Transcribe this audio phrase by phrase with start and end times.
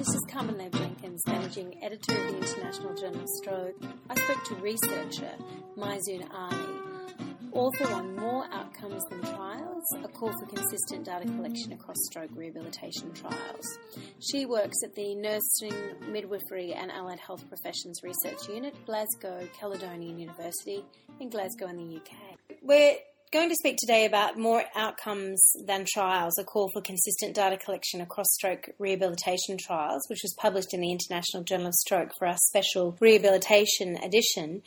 [0.00, 3.76] This is Carmen Jenkins, managing editor of the International Journal of Stroke.
[4.08, 5.30] I spoke to researcher
[5.76, 11.96] Myzoon Ali, author on More Outcomes Than Trials, a call for consistent data collection across
[12.10, 13.78] stroke rehabilitation trials.
[14.20, 20.82] She works at the Nursing, Midwifery and Allied Health Professions Research Unit, Glasgow Caledonian University
[21.20, 22.38] in Glasgow in the UK.
[22.62, 22.96] We're
[23.32, 28.00] going to speak today about more outcomes than trials, a call for consistent data collection
[28.00, 32.36] across stroke rehabilitation trials, which was published in the International Journal of Stroke for our
[32.36, 34.62] special rehabilitation edition.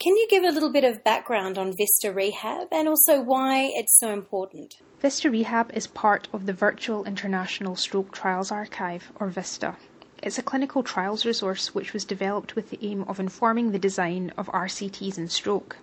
[0.00, 3.98] Can you give a little bit of background on Vista Rehab and also why it's
[3.98, 4.72] so important?
[5.02, 9.76] Vista Rehab is part of the Virtual International Stroke Trials Archive, or VISTA.
[10.22, 14.32] It's a clinical trials resource which was developed with the aim of informing the design
[14.38, 15.76] of RCTs in stroke.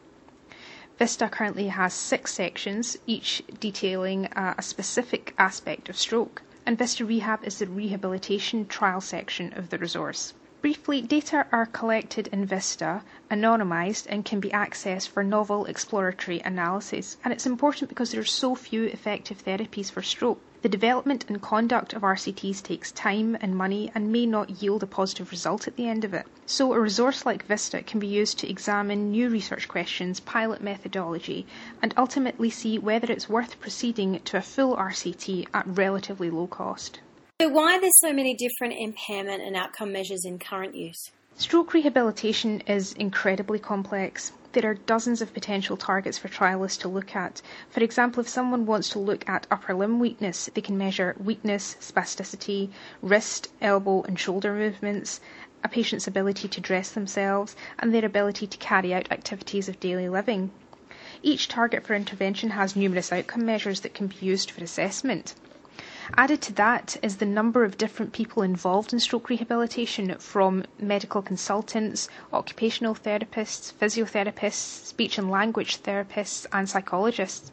[1.00, 7.04] Vista currently has six sections, each detailing uh, a specific aspect of stroke, and Vista
[7.04, 10.36] Rehab is the rehabilitation trial section of the resource.
[10.64, 17.18] Briefly, data are collected in Vista, anonymised, and can be accessed for novel exploratory analysis.
[17.22, 20.40] And it's important because there are so few effective therapies for stroke.
[20.62, 24.88] The development and conduct of RCTs takes time and money and may not yield a
[24.88, 26.28] positive result at the end of it.
[26.46, 31.46] So, a resource like Vista can be used to examine new research questions, pilot methodology,
[31.82, 37.02] and ultimately see whether it's worth proceeding to a full RCT at relatively low cost.
[37.44, 41.12] So, why are there so many different impairment and outcome measures in current use?
[41.36, 44.32] Stroke rehabilitation is incredibly complex.
[44.54, 47.42] There are dozens of potential targets for trialists to look at.
[47.70, 51.76] For example, if someone wants to look at upper limb weakness, they can measure weakness,
[51.82, 52.70] spasticity,
[53.02, 55.20] wrist, elbow, and shoulder movements,
[55.66, 60.08] a patient's ability to dress themselves, and their ability to carry out activities of daily
[60.08, 60.52] living.
[61.22, 65.36] Each target for intervention has numerous outcome measures that can be used for assessment.
[66.18, 71.22] Added to that is the number of different people involved in stroke rehabilitation from medical
[71.22, 77.52] consultants, occupational therapists, physiotherapists, speech and language therapists, and psychologists.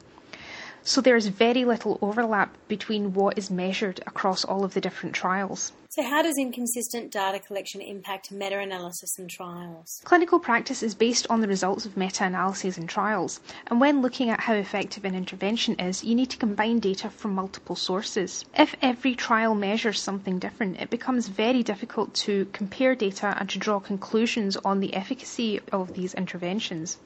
[0.82, 5.14] So there is very little overlap between what is measured across all of the different
[5.14, 5.72] trials.
[5.90, 10.00] So, how does inconsistent data collection impact meta analysis and trials?
[10.04, 14.30] Clinical practice is based on the results of meta analyses and trials, and when looking
[14.30, 18.44] at how effective an intervention is, you need to combine data from multiple sources.
[18.56, 23.58] If every trial measures something different, it becomes very difficult to compare data and to
[23.58, 26.98] draw conclusions on the efficacy of these interventions.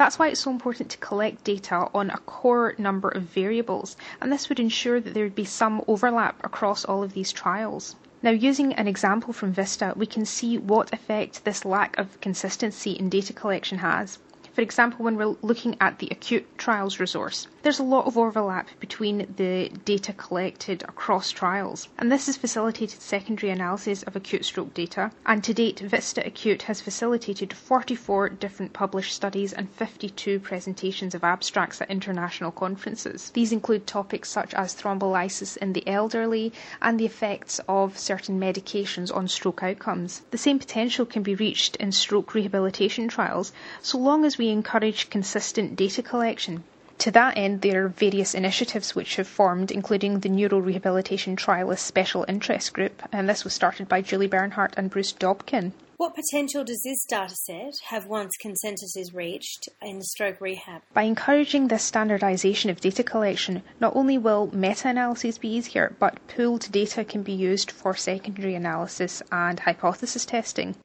[0.00, 4.32] That's why it's so important to collect data on a core number of variables, and
[4.32, 7.96] this would ensure that there would be some overlap across all of these trials.
[8.22, 12.92] Now, using an example from Vista, we can see what effect this lack of consistency
[12.92, 14.18] in data collection has.
[14.52, 18.68] For example, when we're looking at the acute trials resource, there's a lot of overlap
[18.80, 24.74] between the data collected across trials, and this has facilitated secondary analysis of acute stroke
[24.74, 25.12] data.
[25.24, 31.22] And to date, Vista Acute has facilitated 44 different published studies and 52 presentations of
[31.22, 33.30] abstracts at international conferences.
[33.30, 36.52] These include topics such as thrombolysis in the elderly
[36.82, 40.22] and the effects of certain medications on stroke outcomes.
[40.32, 45.10] The same potential can be reached in stroke rehabilitation trials so long as we encourage
[45.10, 46.64] consistent data collection.
[47.00, 52.24] To that end, there are various initiatives which have formed, including the Neurorehabilitation Trialist Special
[52.26, 55.72] Interest Group, and this was started by Julie Bernhardt and Bruce Dobkin.
[55.98, 60.80] What potential does this dataset have once consensus is reached in stroke rehab?
[60.94, 66.26] By encouraging this standardisation of data collection, not only will meta analyses be easier, but
[66.28, 70.76] pooled data can be used for secondary analysis and hypothesis testing.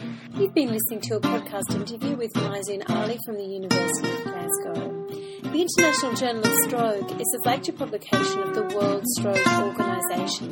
[0.00, 5.06] You've been listening to a podcast interview with Myzoon Ali from the University of Glasgow.
[5.52, 10.50] The International Journal of Stroke is the flagship publication of the World Stroke Organisation.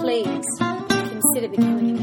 [0.00, 1.96] Please consider becoming